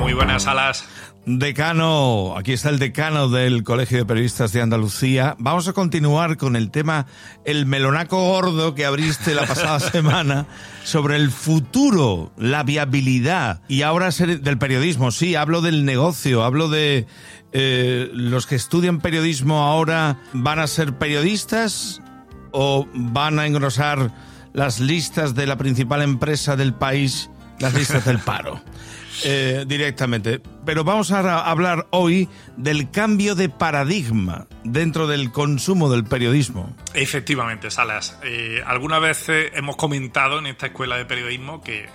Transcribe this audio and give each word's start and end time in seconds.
Muy 0.00 0.14
buenas 0.14 0.46
alas. 0.46 0.86
Decano, 1.26 2.34
aquí 2.38 2.54
está 2.54 2.70
el 2.70 2.78
decano 2.78 3.28
del 3.28 3.64
Colegio 3.64 3.98
de 3.98 4.06
Periodistas 4.06 4.50
de 4.54 4.62
Andalucía. 4.62 5.36
Vamos 5.38 5.68
a 5.68 5.74
continuar 5.74 6.38
con 6.38 6.56
el 6.56 6.70
tema, 6.70 7.04
el 7.44 7.66
melonaco 7.66 8.16
gordo 8.24 8.74
que 8.74 8.86
abriste 8.86 9.34
la 9.34 9.44
pasada 9.44 9.78
semana 9.92 10.46
sobre 10.84 11.16
el 11.16 11.30
futuro, 11.30 12.32
la 12.38 12.62
viabilidad 12.62 13.60
y 13.68 13.82
ahora 13.82 14.10
ser 14.10 14.40
del 14.40 14.56
periodismo. 14.56 15.10
Sí, 15.10 15.34
hablo 15.34 15.60
del 15.60 15.84
negocio, 15.84 16.44
hablo 16.44 16.68
de 16.68 17.06
eh, 17.52 18.08
los 18.14 18.46
que 18.46 18.56
estudian 18.56 19.00
periodismo 19.00 19.64
ahora 19.64 20.22
van 20.32 20.60
a 20.60 20.66
ser 20.66 20.94
periodistas 20.94 22.00
o 22.52 22.88
van 22.94 23.38
a 23.38 23.46
engrosar 23.46 24.10
las 24.54 24.80
listas 24.80 25.34
de 25.34 25.46
la 25.46 25.58
principal 25.58 26.00
empresa 26.00 26.56
del 26.56 26.72
país, 26.72 27.28
las 27.58 27.74
listas 27.74 28.06
del 28.06 28.18
paro. 28.18 28.62
Eh, 29.24 29.64
directamente. 29.66 30.40
Pero 30.64 30.84
vamos 30.84 31.10
a 31.10 31.50
hablar 31.50 31.86
hoy 31.90 32.28
del 32.56 32.90
cambio 32.90 33.34
de 33.34 33.48
paradigma 33.48 34.46
dentro 34.64 35.06
del 35.06 35.32
consumo 35.32 35.90
del 35.90 36.04
periodismo. 36.04 36.74
Efectivamente, 36.94 37.70
Salas. 37.70 38.18
Eh, 38.22 38.62
algunas 38.66 39.00
veces 39.00 39.50
hemos 39.54 39.76
comentado 39.76 40.38
en 40.38 40.46
esta 40.46 40.66
escuela 40.66 40.96
de 40.96 41.04
periodismo 41.04 41.62
que, 41.62 41.88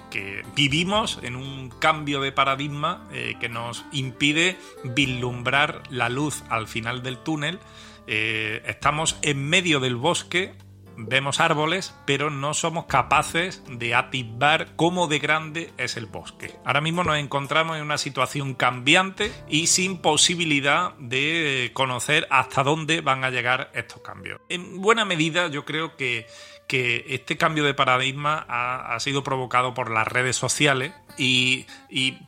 vivimos 0.55 1.19
en 1.23 1.35
un 1.35 1.69
cambio 1.69 2.21
de 2.21 2.31
paradigma 2.31 3.07
eh, 3.11 3.35
que 3.39 3.49
nos 3.49 3.85
impide 3.91 4.57
vislumbrar 4.83 5.83
la 5.89 6.09
luz 6.09 6.43
al 6.49 6.67
final 6.67 7.03
del 7.03 7.17
túnel. 7.17 7.59
estamos 8.07 9.17
en 9.23 9.49
medio 9.49 9.79
del 9.79 9.95
bosque 9.95 10.53
vemos 10.97 11.39
árboles, 11.39 11.95
pero 12.05 12.29
no 12.29 12.53
somos 12.53 12.85
capaces 12.85 13.63
de 13.69 13.95
atisbar 13.95 14.75
cómo 14.75 15.07
de 15.07 15.19
grande 15.19 15.73
es 15.77 15.97
el 15.97 16.05
bosque. 16.05 16.55
Ahora 16.65 16.81
mismo 16.81 17.03
nos 17.03 17.17
encontramos 17.17 17.77
en 17.77 17.83
una 17.83 17.97
situación 17.97 18.53
cambiante 18.53 19.31
y 19.49 19.67
sin 19.67 19.97
posibilidad 19.97 20.93
de 20.97 21.71
conocer 21.73 22.27
hasta 22.29 22.63
dónde 22.63 23.01
van 23.01 23.23
a 23.23 23.29
llegar 23.29 23.71
estos 23.73 24.01
cambios. 24.01 24.41
En 24.49 24.81
buena 24.81 25.05
medida 25.05 25.47
yo 25.47 25.65
creo 25.65 25.95
que, 25.95 26.27
este 26.67 27.37
cambio 27.37 27.63
de 27.63 27.73
paradigma 27.73 28.45
ha, 28.49 28.99
sido 28.99 29.23
provocado 29.23 29.73
por 29.73 29.91
las 29.91 30.07
redes 30.07 30.35
sociales 30.35 30.93
y 31.17 31.65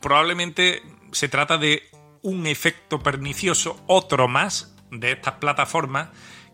probablemente 0.00 0.80
se 1.12 1.28
trata 1.28 1.58
de 1.58 1.82
un 2.22 2.46
efecto 2.46 3.00
pernicioso, 3.00 3.82
otro 3.86 4.28
más 4.28 4.74
de 4.90 5.12
estas 5.12 5.34
plataformas 5.34 6.08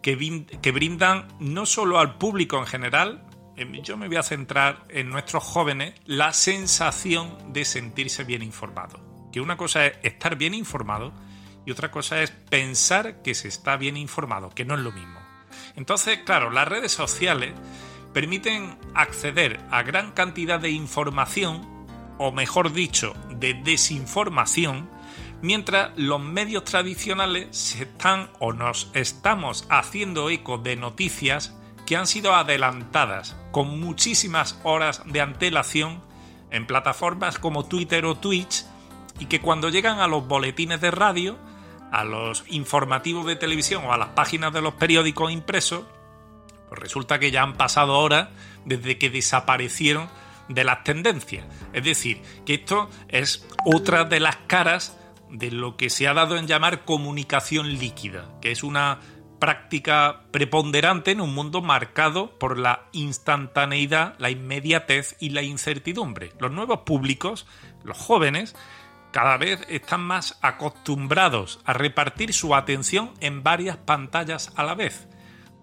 que, 0.05 0.71
brindan 0.71 1.29
no 1.41 1.65
solo 1.65 1.99
al 1.99 2.19
público 2.19 2.59
en 2.59 2.67
general, 2.67 3.27
yo 3.83 3.97
me 3.97 4.07
voy 4.07 4.17
a 4.17 4.23
centrar 4.23 4.85
en 4.91 5.09
nuestros 5.09 5.43
jóvenes, 5.43 5.95
la 6.05 6.35
sensación 6.35 7.55
de 7.55 7.65
sentirse 7.65 8.23
bien 8.23 8.43
informado. 8.43 9.01
Que 9.33 9.41
una 9.41 9.57
cosa 9.57 9.87
es 9.87 9.97
estar 10.03 10.37
bien 10.37 10.53
informado 10.53 11.15
y 11.65 11.71
otra 11.71 11.91
cosa 11.91 12.21
es 12.21 12.31
pensar 12.31 13.23
que 13.23 13.35
se 13.35 13.49
está 13.49 13.79
bien 13.79 13.97
informado, 13.97 14.51
que 14.51 14.67
no 14.67 14.75
es 14.75 14.81
lo 14.81 14.93
mismo. 14.93 15.21
Entonces, 15.75 16.19
claro, 16.19 16.51
las 16.51 16.69
redes 16.69 16.93
sociales 16.93 17.55
permiten 18.13 18.77
acceder 18.95 19.59
a 19.71 19.83
gran 19.85 20.13
cantidad 20.13 20.61
de 20.61 20.71
información, 20.71 21.87
o 22.19 22.31
mejor 22.31 22.75
dicho, 22.75 23.15
de 23.31 23.55
desinformación, 23.55 24.91
mientras 25.45 25.91
los 25.97 26.21
medios 26.21 26.65
tradicionales 26.65 27.55
se 27.55 27.83
están 27.83 28.31
o 28.39 28.55
nos 28.55 28.91
estamos 28.95 29.67
haciendo 29.69 30.31
eco 30.31 30.57
de 30.57 30.75
noticias 30.75 31.55
que 31.85 31.99
han 31.99 32.07
sido 32.07 32.35
adelantadas 32.35 33.37
con 33.53 33.79
muchísimas 33.79 34.59
horas 34.63 35.03
de 35.05 35.21
antelación 35.21 36.01
en 36.51 36.67
plataformas 36.67 37.39
como 37.39 37.67
Twitter 37.67 38.07
o 38.07 38.15
Twitch 38.15 38.65
y 39.19 39.27
que 39.27 39.43
cuando 39.43 39.69
llegan 39.69 40.01
a 40.01 40.07
los 40.07 40.27
boletines 40.27 40.81
de 40.81 40.91
radio, 40.91 41.37
a 41.93 42.05
los 42.05 42.45
informativos 42.49 43.27
de 43.27 43.37
televisión 43.37 43.85
o 43.85 43.93
a 43.93 43.99
las 43.99 44.09
páginas 44.09 44.51
de 44.51 44.63
los 44.63 44.73
periódicos 44.73 45.31
impresos, 45.31 45.85
pues 46.71 46.81
resulta 46.81 47.19
que 47.19 47.31
ya 47.31 47.43
han 47.43 47.59
pasado 47.59 47.99
horas 47.99 48.31
desde 48.65 48.97
que 48.97 49.11
desaparecieron 49.11 50.09
de 50.49 50.65
las 50.65 50.85
tendencias. 50.85 51.45
Es 51.75 51.85
decir, 51.85 52.23
que 52.47 52.55
esto 52.55 52.89
es 53.09 53.47
otra 53.67 54.05
de 54.05 54.21
las 54.21 54.37
caras 54.47 54.97
de 55.35 55.51
lo 55.51 55.77
que 55.77 55.91
se 55.91 56.07
ha 56.07 56.15
dado 56.15 56.37
en 56.37 56.47
llamar 56.47 56.85
comunicación 56.85 57.79
líquida, 57.79 58.39
que 58.41 58.53
es 58.53 58.63
una 58.63 59.01
práctica 59.41 60.23
preponderante 60.31 61.11
en 61.11 61.21
un 61.21 61.35
mundo 61.35 61.61
marcado 61.61 62.39
por 62.39 62.57
la 62.57 62.87
instantaneidad, 62.93 64.15
la 64.19 64.31
inmediatez 64.31 65.17
y 65.19 65.31
la 65.31 65.43
incertidumbre. 65.43 66.33
Los 66.39 66.53
nuevos 66.53 66.81
públicos, 66.81 67.47
los 67.83 67.99
jóvenes, 67.99 68.55
cada 69.13 69.37
vez 69.37 69.61
están 69.69 70.03
más 70.03 70.39
acostumbrados 70.41 71.61
a 71.65 71.73
repartir 71.73 72.33
su 72.33 72.55
atención 72.55 73.13
en 73.21 73.43
varias 73.43 73.77
pantallas 73.77 74.53
a 74.57 74.63
la 74.63 74.75
vez. 74.75 75.09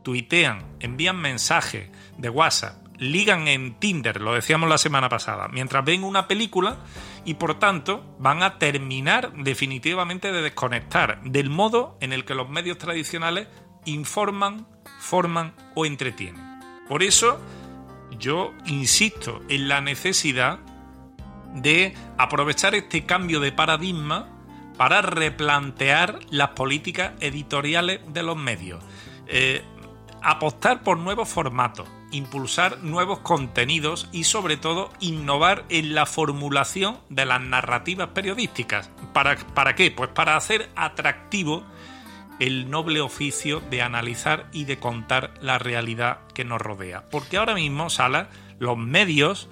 Tuitean, 0.03 0.66
envían 0.80 1.18
mensajes 1.18 1.90
de 2.18 2.30
WhatsApp, 2.30 2.86
ligan 3.01 3.47
en 3.47 3.73
Tinder, 3.79 4.22
lo 4.22 4.35
decíamos 4.35 4.69
la 4.69 4.78
semana 4.78 5.09
pasada, 5.09 5.47
mientras 5.47 5.84
ven 5.84 6.03
una 6.03 6.28
película 6.28 6.78
y 7.25 7.34
por 7.34 7.57
tanto 7.57 8.16
van 8.19 8.44
a 8.44 8.59
terminar 8.59 9.34
definitivamente 9.34 10.31
de 10.31 10.44
desconectar 10.44 11.19
del 11.23 11.50
modo 11.50 11.97
en 12.00 12.13
el 12.13 12.25
que 12.25 12.35
los 12.35 12.47
medios 12.47 12.78
tradicionales 12.78 13.47
informan, 13.85 14.67
forman 15.00 15.56
o 15.73 15.88
entretienen. 15.88 16.59
Por 16.88 17.01
eso 17.01 17.41
yo 18.19 18.53
insisto 18.67 19.41
en 19.50 19.67
la 19.67 19.81
necesidad 19.81 20.59
de 21.56 21.95
aprovechar 22.19 22.75
este 22.75 23.07
cambio 23.07 23.40
de 23.40 23.51
paradigma 23.51 24.29
para 24.78 25.01
replantear 25.01 26.19
las 26.29 26.50
políticas 26.50 27.13
editoriales 27.19 28.01
de 28.13 28.22
los 28.22 28.38
medios. 28.38 28.84
Eh, 29.25 29.63
apostar 30.24 30.84
por 30.84 30.98
nuevos 30.98 31.30
formatos, 31.30 31.88
impulsar 32.12 32.80
nuevos 32.80 33.20
contenidos 33.20 34.09
y 34.12 34.26
sobre 34.26 34.58
todo 34.58 34.90
innovar 35.00 35.66
en 35.70 35.96
la 35.96 36.06
formulación 36.06 37.00
de 37.09 37.26
las 37.26 37.42
narrativas 37.42 38.09
periodísticas. 38.09 38.90
¿Para, 39.14 39.36
¿Para 39.38 39.76
qué? 39.76 39.92
Pues 39.92 40.09
para 40.09 40.36
hacer 40.36 40.70
atractivo 40.76 41.64
el 42.40 42.70
noble 42.72 43.02
oficio 43.02 43.59
de 43.70 43.82
analizar 43.82 44.48
y 44.52 44.66
de 44.66 44.80
contar 44.80 45.34
la 45.42 45.59
realidad 45.59 46.20
que 46.34 46.44
nos 46.44 46.59
rodea. 46.59 47.08
Porque 47.12 47.38
ahora 47.38 47.53
mismo, 47.53 47.90
Sala, 47.90 48.30
los 48.58 48.78
medios 48.78 49.48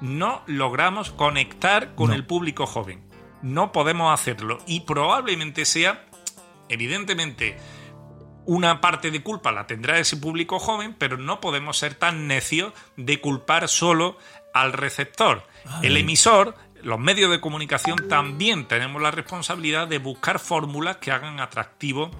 no 0.00 0.42
logramos 0.46 1.10
conectar 1.10 1.94
con 1.94 2.12
el 2.12 2.26
público 2.26 2.66
joven. 2.66 3.02
No 3.40 3.72
podemos 3.72 4.12
hacerlo 4.12 4.58
y 4.66 4.80
probablemente 4.80 5.64
sea, 5.64 6.04
evidentemente, 6.68 7.56
una 8.46 8.80
parte 8.80 9.10
de 9.10 9.22
culpa 9.22 9.52
la 9.52 9.66
tendrá 9.66 9.98
ese 9.98 10.16
público 10.16 10.58
joven, 10.58 10.94
pero 10.98 11.16
no 11.16 11.40
podemos 11.40 11.78
ser 11.78 11.94
tan 11.94 12.26
necios 12.26 12.72
de 12.96 13.20
culpar 13.20 13.68
solo 13.68 14.18
al 14.52 14.72
receptor. 14.72 15.46
El 15.82 15.96
emisor, 15.96 16.54
los 16.82 16.98
medios 16.98 17.30
de 17.30 17.40
comunicación 17.40 18.08
también 18.08 18.68
tenemos 18.68 19.00
la 19.00 19.10
responsabilidad 19.10 19.88
de 19.88 19.98
buscar 19.98 20.38
fórmulas 20.38 20.98
que 20.98 21.10
hagan 21.10 21.40
atractivo 21.40 22.10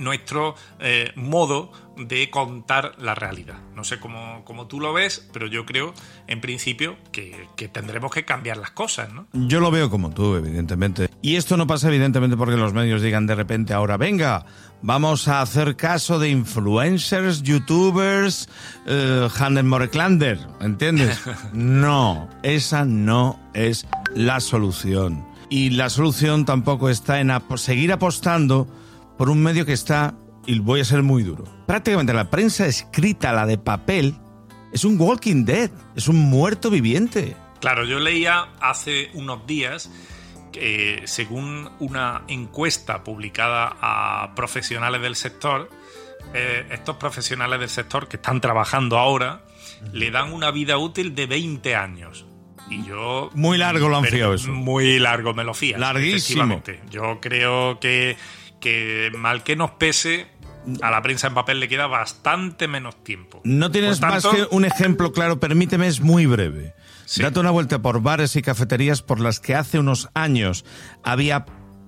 nuestro 0.00 0.54
eh, 0.80 1.12
modo 1.14 1.72
de 1.96 2.30
contar 2.30 2.94
la 2.98 3.14
realidad. 3.14 3.58
No 3.74 3.84
sé 3.84 4.00
cómo, 4.00 4.42
tú 4.68 4.80
lo 4.80 4.92
ves, 4.92 5.28
pero 5.32 5.46
yo 5.46 5.66
creo, 5.66 5.92
en 6.26 6.40
principio, 6.40 6.96
que, 7.12 7.46
que, 7.56 7.68
tendremos 7.68 8.10
que 8.10 8.24
cambiar 8.24 8.56
las 8.56 8.70
cosas, 8.70 9.12
¿no? 9.12 9.26
Yo 9.32 9.60
lo 9.60 9.70
veo 9.70 9.90
como 9.90 10.10
tú, 10.10 10.34
evidentemente. 10.34 11.08
Y 11.22 11.36
esto 11.36 11.56
no 11.56 11.66
pasa, 11.66 11.88
evidentemente, 11.88 12.36
porque 12.36 12.56
los 12.56 12.72
medios 12.72 13.02
digan 13.02 13.26
de 13.26 13.34
repente 13.34 13.74
ahora, 13.74 13.96
venga, 13.98 14.46
vamos 14.82 15.28
a 15.28 15.42
hacer 15.42 15.76
caso 15.76 16.18
de 16.18 16.30
influencers, 16.30 17.42
youtubers, 17.42 18.48
eh, 18.86 19.28
Moreklander, 19.62 20.38
¿entiendes? 20.60 21.20
No, 21.52 22.28
esa 22.42 22.84
no 22.84 23.38
es 23.52 23.86
la 24.14 24.40
solución. 24.40 25.26
Y 25.50 25.70
la 25.70 25.90
solución 25.90 26.44
tampoco 26.44 26.88
está 26.88 27.20
en 27.20 27.32
seguir 27.56 27.92
apostando 27.92 28.68
por 29.20 29.28
un 29.28 29.42
medio 29.42 29.66
que 29.66 29.74
está, 29.74 30.14
y 30.46 30.60
voy 30.60 30.80
a 30.80 30.84
ser 30.86 31.02
muy 31.02 31.22
duro, 31.22 31.44
prácticamente 31.66 32.14
la 32.14 32.30
prensa 32.30 32.66
escrita, 32.66 33.34
la 33.34 33.44
de 33.44 33.58
papel, 33.58 34.14
es 34.72 34.82
un 34.82 34.98
walking 34.98 35.44
dead, 35.44 35.70
es 35.94 36.08
un 36.08 36.16
muerto 36.16 36.70
viviente. 36.70 37.36
Claro, 37.60 37.84
yo 37.84 37.98
leía 37.98 38.48
hace 38.62 39.10
unos 39.12 39.46
días 39.46 39.90
que 40.52 41.02
según 41.04 41.68
una 41.80 42.22
encuesta 42.28 43.04
publicada 43.04 43.76
a 43.82 44.34
profesionales 44.34 45.02
del 45.02 45.16
sector, 45.16 45.68
eh, 46.32 46.66
estos 46.70 46.96
profesionales 46.96 47.60
del 47.60 47.68
sector 47.68 48.08
que 48.08 48.16
están 48.16 48.40
trabajando 48.40 48.96
ahora 48.96 49.42
le 49.92 50.10
dan 50.10 50.32
una 50.32 50.50
vida 50.50 50.78
útil 50.78 51.14
de 51.14 51.26
20 51.26 51.76
años. 51.76 52.24
Y 52.70 52.84
yo. 52.84 53.28
Muy 53.34 53.58
largo 53.58 53.90
lo 53.90 53.98
han 53.98 54.04
fiado 54.06 54.32
eso. 54.32 54.50
Muy 54.50 54.98
largo, 54.98 55.34
me 55.34 55.44
lo 55.44 55.52
fías. 55.52 55.78
Larguísimo. 55.78 56.62
Yo 56.88 57.18
creo 57.20 57.80
que 57.80 58.16
que 58.60 59.10
mal 59.16 59.42
que 59.42 59.56
nos 59.56 59.72
pese, 59.72 60.28
a 60.82 60.90
la 60.90 61.02
prensa 61.02 61.26
en 61.26 61.34
papel 61.34 61.60
le 61.60 61.68
queda 61.68 61.86
bastante 61.86 62.68
menos 62.68 63.02
tiempo. 63.02 63.40
No 63.44 63.70
tienes 63.70 64.00
más 64.00 64.26
que 64.26 64.46
un 64.50 64.64
ejemplo 64.64 65.12
claro, 65.12 65.40
permíteme, 65.40 65.86
es 65.86 66.00
muy 66.00 66.26
breve. 66.26 66.74
Date 67.16 67.40
una 67.40 67.50
vuelta 67.50 67.82
por 67.82 68.02
bares 68.02 68.36
y 68.36 68.42
cafeterías 68.42 69.02
por 69.02 69.18
las 69.18 69.40
que 69.40 69.56
hace 69.56 69.78
unos 69.78 70.08
años 70.14 70.64
había 71.02 71.44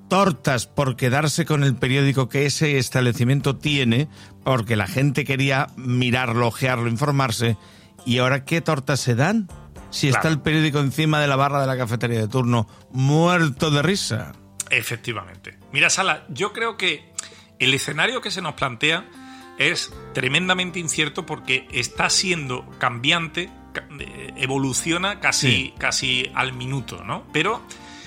tortas 0.09 0.67
por 0.67 0.97
quedarse 0.97 1.47
con 1.47 1.63
el 1.65 1.77
periódico 1.77 2.29
que 2.29 2.45
ese 2.45 2.77
establecimiento 2.79 3.57
tiene, 3.57 4.09
porque 4.45 4.77
la 4.77 4.87
gente 4.87 5.25
quería 5.25 5.69
mirarlo, 5.77 6.49
ojearlo, 6.49 6.89
informarse. 6.89 7.57
¿Y 8.05 8.19
ahora 8.19 8.45
qué 8.45 8.61
tortas 8.61 9.01
se 9.01 9.15
dan? 9.15 9.49
Si 9.91 10.09
está 10.09 10.29
el 10.29 10.41
periódico 10.41 10.81
encima 10.81 11.21
de 11.21 11.29
la 11.29 11.37
barra 11.37 11.61
de 11.61 11.67
la 11.67 11.77
cafetería 11.77 12.19
de 12.19 12.29
turno, 12.29 12.67
muerto 12.91 13.71
de 13.71 13.83
risa. 13.83 14.33
Efectivamente. 14.73 15.59
Mira, 15.71 15.91
Sala, 15.91 16.25
yo 16.31 16.55
creo 16.55 16.79
que 16.79 17.13
el 17.59 17.75
escenario 17.75 18.23
que 18.23 18.31
se 18.31 18.41
nos 18.41 18.55
plantea 18.55 19.07
es 19.59 19.93
tremendamente 20.15 20.79
incierto 20.79 21.27
porque 21.27 21.69
está 21.73 22.09
siendo 22.09 22.67
cambiante, 22.79 23.51
eh, 24.01 24.33
evoluciona 24.37 25.21
casi, 25.21 25.75
casi 25.77 26.31
al 26.35 26.55
minuto, 26.55 27.05
¿no? 27.05 27.27
Pero 27.35 27.61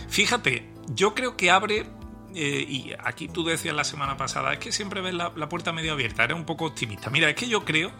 fíjate, 0.09 0.67
yo 0.87 1.13
creo 1.13 1.37
que 1.37 1.51
abre, 1.51 1.85
eh, 2.33 2.65
y 2.67 2.93
aquí 3.03 3.27
tú 3.27 3.45
decías 3.45 3.75
la 3.75 3.83
semana 3.83 4.17
pasada, 4.17 4.51
es 4.53 4.57
que 4.57 4.71
siempre 4.71 5.01
ves 5.01 5.13
la, 5.13 5.31
puerta 5.47 5.71
medio 5.71 5.93
abierta, 5.93 6.23
eres 6.23 6.35
un 6.35 6.45
poco 6.45 6.65
optimista. 6.65 7.11
Mira, 7.11 7.29
es 7.29 7.35
que 7.35 7.47
yo 7.47 7.63
creo 7.63 7.91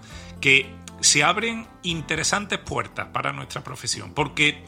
que 0.42 0.74
se 1.02 1.24
abren 1.24 1.68
interesantes 1.84 2.58
puertas 2.58 3.10
para 3.14 3.32
nuestra 3.32 3.64
profesión, 3.64 4.16
porque 4.16 4.64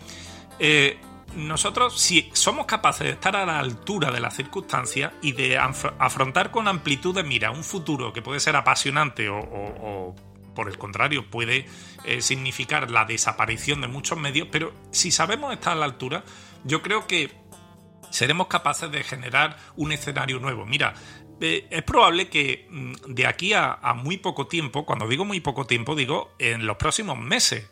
eh, 0.59 0.99
nosotros, 1.35 1.99
si 1.99 2.29
somos 2.33 2.65
capaces 2.65 3.05
de 3.05 3.13
estar 3.13 3.35
a 3.35 3.45
la 3.45 3.59
altura 3.59 4.11
de 4.11 4.19
las 4.19 4.35
circunstancias 4.35 5.13
y 5.21 5.33
de 5.33 5.57
afrontar 5.57 6.51
con 6.51 6.67
amplitud 6.67 7.13
de 7.13 7.23
mira 7.23 7.51
un 7.51 7.63
futuro 7.63 8.13
que 8.13 8.21
puede 8.21 8.39
ser 8.39 8.55
apasionante 8.55 9.29
o, 9.29 10.15
por 10.55 10.67
el 10.67 10.77
contrario, 10.77 11.29
puede 11.29 11.67
eh, 12.05 12.21
significar 12.21 12.89
la 12.89 13.05
desaparición 13.05 13.81
de 13.81 13.87
muchos 13.87 14.17
medios, 14.17 14.47
pero 14.51 14.73
si 14.91 15.11
sabemos 15.11 15.53
estar 15.53 15.73
a 15.73 15.75
la 15.75 15.85
altura, 15.85 16.23
yo 16.63 16.81
creo 16.81 17.05
que 17.05 17.31
seremos 18.09 18.47
capaces 18.47 18.89
de 18.91 19.03
generar 19.03 19.57
un 19.75 19.91
escenario 19.91 20.39
nuevo. 20.39 20.65
Mira, 20.65 20.95
eh, 21.39 21.67
es 21.69 21.83
probable 21.83 22.29
que 22.29 22.67
mm, 22.69 22.93
de 23.13 23.27
aquí 23.27 23.53
a, 23.53 23.77
muy 23.95 24.17
poco 24.17 24.47
tiempo, 24.47 24.85
cuando 24.85 25.07
digo 25.07 25.25
muy 25.25 25.39
poco 25.39 25.65
tiempo, 25.65 25.95
digo 25.95 26.33
en 26.39 26.65
los 26.65 26.77
próximos 26.77 27.17
meses, 27.17 27.69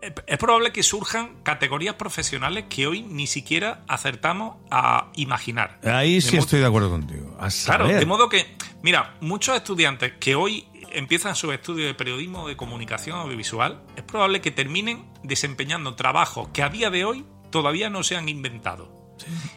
es 0.00 0.38
probable 0.38 0.72
que 0.72 0.82
surjan 0.82 1.42
categorías 1.42 1.94
profesionales 1.94 2.66
que 2.68 2.86
hoy 2.86 3.02
ni 3.02 3.26
siquiera 3.26 3.82
acertamos 3.88 4.56
a 4.70 5.10
imaginar. 5.16 5.78
Ahí 5.84 6.20
sí 6.20 6.36
estoy 6.36 6.60
de 6.60 6.66
acuerdo 6.66 6.90
contigo. 6.90 7.36
claro, 7.64 7.88
de 7.88 8.06
modo 8.06 8.28
que, 8.28 8.56
mira, 8.82 9.16
muchos 9.20 9.56
estudiantes 9.56 10.12
que 10.20 10.34
hoy 10.34 10.66
empiezan 10.92 11.34
su 11.34 11.52
estudio 11.52 11.86
de 11.86 11.94
periodismo 11.94 12.48
de 12.48 12.56
comunicación 12.56 13.18
audiovisual, 13.18 13.82
es 13.96 14.02
probable 14.02 14.40
que 14.40 14.50
terminen 14.50 15.04
desempeñando 15.22 15.94
trabajos 15.94 16.48
que 16.52 16.62
a 16.62 16.68
día 16.68 16.90
de 16.90 17.04
hoy 17.04 17.24
todavía 17.50 17.90
no 17.90 18.02
se 18.02 18.16
han 18.16 18.28
inventado. 18.28 18.94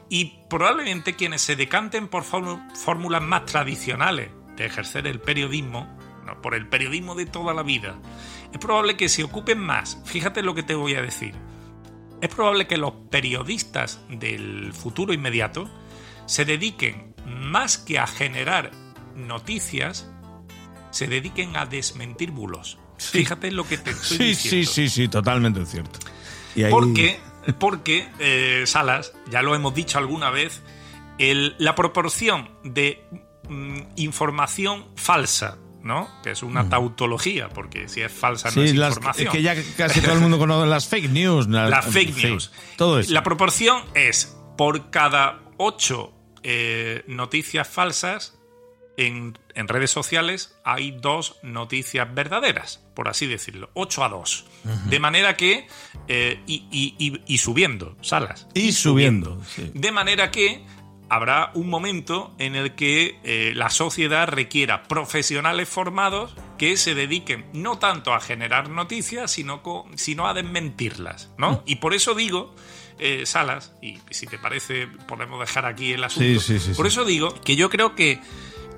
Y 0.10 0.40
probablemente 0.50 1.16
quienes 1.16 1.42
se 1.42 1.56
decanten 1.56 2.08
por 2.08 2.24
fórmulas 2.24 3.22
más 3.22 3.46
tradicionales 3.46 4.30
de 4.56 4.66
ejercer 4.66 5.06
el 5.06 5.20
periodismo, 5.20 5.98
por 6.42 6.56
el 6.56 6.68
periodismo 6.68 7.16
de 7.16 7.26
toda 7.26 7.54
la 7.54 7.64
vida, 7.64 8.00
es 8.52 8.60
probable 8.60 8.98
que 8.98 9.10
se 9.10 9.24
ocupen 9.24 9.60
más. 9.60 9.98
Fíjate 10.06 10.42
lo 10.42 10.56
que 10.56 10.64
te 10.64 10.76
voy 10.76 10.96
a 10.96 11.02
decir. 11.02 11.36
Es 12.22 12.30
probable 12.30 12.68
que 12.68 12.78
los 12.78 12.94
periodistas 13.10 14.02
del 14.10 14.74
futuro 14.74 15.14
inmediato 15.14 15.70
se 16.26 16.46
dediquen 16.46 17.16
más 17.26 17.78
que 17.78 18.00
a 18.00 18.08
generar 18.08 18.72
noticias, 19.16 20.10
se 20.92 21.08
dediquen 21.08 21.56
a 21.56 21.66
desmentir 21.66 22.32
bulos. 22.32 22.78
Fíjate 22.98 23.52
lo 23.52 23.66
que 23.66 23.78
te 23.78 23.92
estoy 23.92 24.18
sí, 24.18 24.24
diciendo. 24.26 24.72
Sí, 24.72 24.88
sí, 24.88 24.90
sí, 24.90 25.08
totalmente 25.08 25.66
cierto. 25.66 26.00
Porque, 26.70 27.20
porque 27.58 28.10
eh, 28.20 28.64
Salas, 28.66 29.14
ya 29.30 29.42
lo 29.42 29.56
hemos 29.56 29.74
dicho 29.74 29.98
alguna 29.98 30.30
vez, 30.30 30.62
la 31.18 31.76
proporción 31.76 32.50
de 32.64 33.06
mm, 33.48 33.80
información 33.96 34.88
falsa 34.96 35.58
¿no? 35.84 36.10
Que 36.24 36.32
es 36.32 36.44
una 36.44 36.64
mm. 36.64 36.70
tautología, 36.70 37.50
porque 37.50 37.88
si 37.88 38.02
es 38.02 38.12
falsa 38.12 38.52
no 38.56 38.64
es 38.64 38.74
información. 38.74 39.28
Es 39.28 39.34
que 39.34 39.42
ya 39.42 39.56
casi 39.78 40.02
todo 40.02 40.14
el 40.14 40.20
mundo 40.20 40.38
conoce 40.38 40.68
las 40.68 40.88
fake 40.88 41.10
news. 41.10 41.48
Las, 41.50 41.86
fake 41.86 42.16
news. 42.24 42.52
todo 42.78 43.00
eso. 43.00 43.14
La 43.14 43.24
proporción 43.24 43.84
es 43.94 44.38
por 44.58 44.90
cada 44.90 45.40
ocho 45.58 46.14
eh, 46.44 47.04
noticias 47.08 47.68
falsas 47.68 48.40
en, 49.00 49.38
redes 49.68 49.92
sociales 49.92 50.56
hay 50.64 50.92
dos 50.92 51.38
noticias 51.42 52.14
verdaderas, 52.14 52.84
por 52.96 53.08
así 53.08 53.28
decirlo, 53.28 53.70
8 53.74 54.04
a 54.04 54.10
2. 54.10 54.46
De 54.86 55.00
manera 55.00 55.38
que, 55.38 55.68
eh, 56.08 56.42
y, 56.46 57.38
subiendo, 57.38 57.96
salas. 58.02 58.48
Y, 58.54 58.74
subiendo. 58.74 59.42
De 59.74 59.92
manera 59.92 60.32
que 60.32 60.66
habrá 61.10 61.52
un 61.54 61.70
momento 61.70 62.34
en 62.38 62.56
el 62.56 62.76
que 62.76 63.20
eh, 63.24 63.54
la 63.56 63.70
sociedad 63.70 64.28
requiera 64.28 64.84
profesionales 64.84 65.68
formados 65.68 66.36
que 66.58 66.78
se 66.78 66.96
dediquen 66.96 67.46
no 67.54 67.80
tanto 67.80 68.14
a 68.14 68.20
generar 68.20 68.70
noticias, 68.70 69.32
sino, 69.32 69.62
sino 69.96 70.28
a 70.28 70.34
desmentirlas, 70.34 71.32
¿no? 71.38 71.52
Mm. 71.52 71.62
Y 71.66 71.76
por 71.78 71.94
eso 71.94 72.14
digo, 72.14 72.54
eh, 73.00 73.26
Salas, 73.26 73.74
y 73.82 73.98
si 74.10 74.28
te 74.28 74.38
parece 74.38 74.88
podemos 75.08 75.40
dejar 75.40 75.66
aquí 75.66 75.94
el 75.94 76.04
asunto, 76.04 76.42
por 76.76 76.86
eso 76.86 77.06
digo 77.06 77.34
que 77.44 77.56
yo 77.56 77.70
creo 77.70 77.96
que 77.96 78.20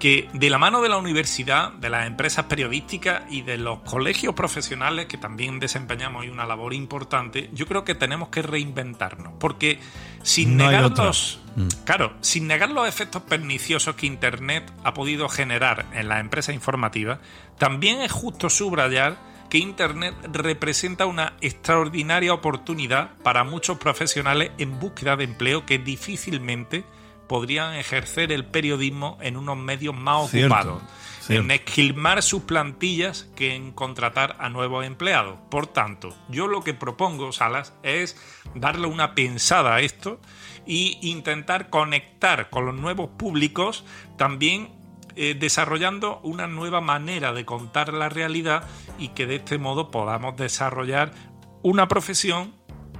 que 0.01 0.27
de 0.33 0.49
la 0.49 0.57
mano 0.57 0.81
de 0.81 0.89
la 0.89 0.97
universidad, 0.97 1.73
de 1.73 1.91
las 1.91 2.07
empresas 2.07 2.45
periodísticas 2.45 3.21
y 3.29 3.43
de 3.43 3.59
los 3.59 3.81
colegios 3.81 4.33
profesionales 4.33 5.05
que 5.05 5.19
también 5.19 5.59
desempeñamos 5.59 6.25
una 6.25 6.47
labor 6.47 6.73
importante, 6.73 7.51
yo 7.53 7.67
creo 7.67 7.83
que 7.83 7.93
tenemos 7.93 8.29
que 8.29 8.41
reinventarnos, 8.41 9.33
porque 9.39 9.79
sin 10.23 10.57
negar 10.57 10.89
los, 10.97 11.39
mm. 11.55 11.67
claro, 11.85 12.13
sin 12.21 12.47
negar 12.47 12.71
los 12.71 12.87
efectos 12.87 13.21
perniciosos 13.21 13.93
que 13.93 14.07
Internet 14.07 14.73
ha 14.83 14.95
podido 14.95 15.29
generar 15.29 15.85
en 15.93 16.07
las 16.07 16.19
empresas 16.19 16.55
informativas, 16.55 17.19
también 17.59 18.01
es 18.01 18.11
justo 18.11 18.49
subrayar 18.49 19.19
que 19.51 19.59
Internet 19.59 20.15
representa 20.33 21.05
una 21.05 21.33
extraordinaria 21.41 22.33
oportunidad 22.33 23.11
para 23.21 23.43
muchos 23.43 23.77
profesionales 23.77 24.49
en 24.57 24.79
búsqueda 24.79 25.15
de 25.15 25.25
empleo 25.25 25.67
que 25.67 25.77
difícilmente 25.77 26.85
podrían 27.31 27.75
ejercer 27.75 28.33
el 28.33 28.43
periodismo 28.43 29.17
en 29.21 29.37
unos 29.37 29.55
medios 29.55 29.95
más 29.95 30.25
ocupados, 30.25 30.83
en 31.29 31.49
esquilmar 31.49 32.21
sus 32.21 32.41
plantillas 32.41 33.29
que 33.37 33.55
en 33.55 33.71
contratar 33.71 34.35
a 34.37 34.49
nuevos 34.49 34.85
empleados. 34.85 35.39
Por 35.49 35.65
tanto, 35.65 36.13
yo 36.27 36.47
lo 36.47 36.61
que 36.61 36.73
propongo, 36.73 37.31
Salas, 37.31 37.73
es 37.83 38.17
darle 38.53 38.87
una 38.87 39.15
pensada 39.15 39.75
a 39.75 39.79
esto 39.79 40.19
e 40.67 40.97
intentar 40.99 41.69
conectar 41.69 42.49
con 42.49 42.65
los 42.65 42.75
nuevos 42.75 43.11
públicos 43.11 43.85
también 44.17 44.73
eh, 45.15 45.33
desarrollando 45.33 46.19
una 46.23 46.47
nueva 46.47 46.81
manera 46.81 47.31
de 47.31 47.45
contar 47.45 47.93
la 47.93 48.09
realidad 48.09 48.67
y 48.99 49.07
que 49.09 49.25
de 49.25 49.35
este 49.35 49.57
modo 49.57 49.89
podamos 49.89 50.35
desarrollar 50.35 51.13
una 51.61 51.87
profesión 51.87 52.53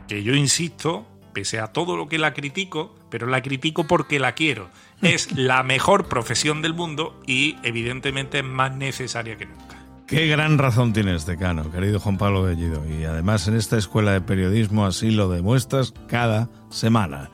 que 0.08 0.24
yo 0.24 0.36
insisto, 0.36 1.06
pese 1.34 1.60
a 1.60 1.68
todo 1.68 1.98
lo 1.98 2.08
que 2.08 2.18
la 2.18 2.34
critico, 2.34 2.96
pero 3.10 3.28
la 3.28 3.42
critico 3.42 3.88
porque 3.88 4.20
la 4.20 4.34
quiero. 4.34 4.70
Es 5.02 5.32
la 5.36 5.64
mejor 5.64 6.06
profesión 6.08 6.62
del 6.62 6.74
mundo 6.74 7.20
y 7.26 7.58
evidentemente 7.64 8.40
es 8.40 8.46
más 8.46 8.76
necesaria 8.76 9.38
que 9.38 9.46
nunca. 9.46 9.78
Qué 10.08 10.28
gran 10.28 10.58
razón 10.58 10.92
tienes, 10.92 11.26
decano, 11.26 11.72
querido 11.72 12.00
Juan 12.00 12.18
Pablo 12.18 12.44
Bellido. 12.44 12.84
Y 12.86 13.06
además 13.06 13.48
en 13.48 13.56
esta 13.56 13.78
escuela 13.78 14.12
de 14.12 14.20
periodismo 14.20 14.86
así 14.86 15.10
lo 15.10 15.30
demuestras 15.30 15.94
cada 16.08 16.50
semana. 16.70 17.30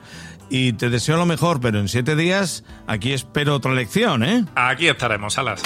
Y 0.48 0.74
te 0.74 0.88
deseo 0.88 1.16
lo 1.16 1.26
mejor, 1.26 1.60
pero 1.60 1.80
en 1.80 1.88
siete 1.88 2.14
días 2.14 2.64
aquí 2.86 3.12
espero 3.12 3.56
otra 3.56 3.72
lección, 3.72 4.22
¿eh? 4.22 4.44
Aquí 4.54 4.86
estaremos, 4.86 5.36
Alas. 5.38 5.60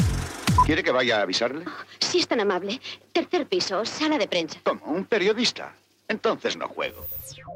¿Quiere 0.64 0.82
que 0.82 0.90
vaya 0.90 1.18
a 1.18 1.22
avisarle? 1.22 1.64
Si 1.98 2.18
es 2.20 2.28
tan 2.28 2.40
amable. 2.40 2.80
Tercer 3.12 3.46
piso, 3.46 3.84
sala 3.84 4.16
de 4.16 4.26
prensa. 4.26 4.58
¿Cómo? 4.64 4.82
¿Un 4.86 5.04
periodista? 5.04 5.74
Entonces 6.12 6.58
no 6.58 6.68
juego. 6.68 7.06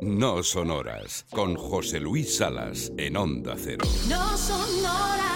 No 0.00 0.42
son 0.42 0.70
horas, 0.70 1.26
con 1.30 1.56
José 1.56 2.00
Luis 2.00 2.38
Salas 2.38 2.90
en 2.96 3.18
Onda 3.18 3.54
Cero. 3.58 3.84
No 4.08 4.36
son 4.38 4.80
horas. 4.80 5.35